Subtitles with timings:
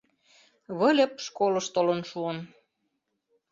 [0.77, 2.37] Выльып школыш толын шуын.